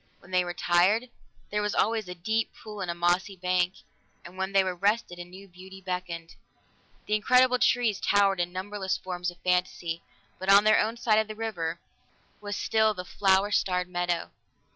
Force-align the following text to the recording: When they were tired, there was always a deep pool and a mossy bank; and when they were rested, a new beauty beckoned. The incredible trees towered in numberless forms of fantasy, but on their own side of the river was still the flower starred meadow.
When 0.17 0.31
they 0.31 0.43
were 0.43 0.55
tired, 0.55 1.11
there 1.51 1.61
was 1.61 1.75
always 1.75 2.09
a 2.09 2.15
deep 2.15 2.49
pool 2.55 2.81
and 2.81 2.89
a 2.89 2.95
mossy 2.95 3.35
bank; 3.35 3.75
and 4.25 4.35
when 4.35 4.51
they 4.51 4.63
were 4.63 4.73
rested, 4.73 5.19
a 5.19 5.23
new 5.23 5.47
beauty 5.47 5.79
beckoned. 5.79 6.33
The 7.05 7.13
incredible 7.13 7.59
trees 7.59 7.99
towered 8.01 8.39
in 8.39 8.51
numberless 8.51 8.97
forms 8.97 9.29
of 9.29 9.37
fantasy, 9.43 10.01
but 10.39 10.49
on 10.51 10.63
their 10.63 10.79
own 10.79 10.97
side 10.97 11.19
of 11.19 11.27
the 11.27 11.35
river 11.35 11.79
was 12.41 12.55
still 12.57 12.95
the 12.95 13.05
flower 13.05 13.51
starred 13.51 13.89
meadow. 13.89 14.31